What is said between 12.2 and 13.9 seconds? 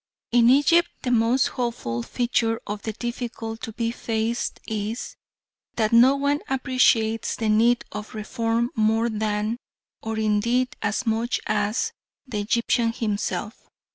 the Egyptian himself.